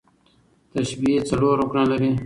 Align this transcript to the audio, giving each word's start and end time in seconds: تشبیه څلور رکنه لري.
تشبیه 0.73 1.19
څلور 1.29 1.55
رکنه 1.61 1.83
لري. 1.91 2.11